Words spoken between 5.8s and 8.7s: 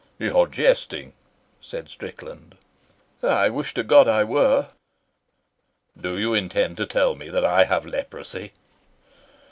"Do you intend to tell me that I have leprosy?"